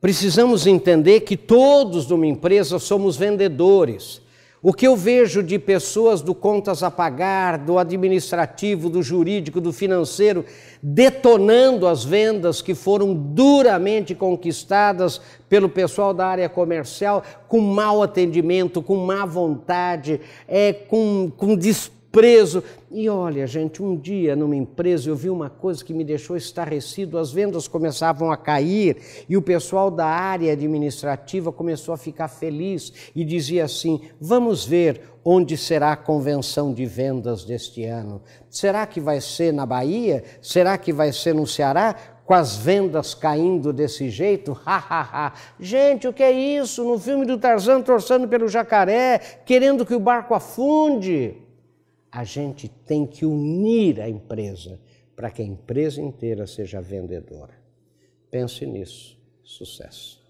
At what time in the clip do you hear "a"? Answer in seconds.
6.82-6.90, 28.30-28.36, 31.94-31.98, 35.92-35.96, 52.10-52.24, 54.00-54.08, 55.42-55.44